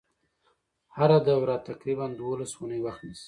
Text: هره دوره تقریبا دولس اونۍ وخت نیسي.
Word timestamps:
هره 0.95 1.17
دوره 1.27 1.55
تقریبا 1.69 2.05
دولس 2.21 2.51
اونۍ 2.57 2.79
وخت 2.85 3.01
نیسي. 3.07 3.19